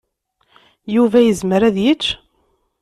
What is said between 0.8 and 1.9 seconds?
Yuba yezmer ad